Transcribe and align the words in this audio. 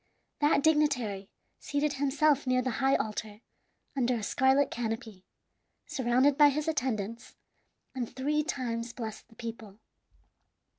That 0.39 0.63
dignitary 0.63 1.29
seated 1.59 1.93
himself 1.93 2.47
near 2.47 2.63
the 2.63 2.71
high 2.81 2.95
altar 2.95 3.41
under 3.95 4.15
a 4.15 4.23
scarlet 4.23 4.71
canopy, 4.71 5.27
surrounded 5.85 6.39
by 6.39 6.49
his 6.49 6.67
attendants, 6.67 7.35
and 7.93 8.09
three 8.09 8.41
times 8.43 8.93
blessed 8.93 9.27
the 9.27 9.35
people. 9.35 9.77